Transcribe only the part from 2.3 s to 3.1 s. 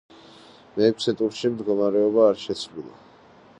არ შეცვლილა.